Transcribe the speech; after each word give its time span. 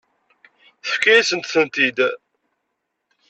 Tefka-yasent-tent-id. 0.81 1.99